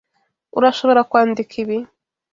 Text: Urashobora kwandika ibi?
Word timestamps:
Urashobora 0.57 1.01
kwandika 1.09 1.53
ibi? 1.63 1.77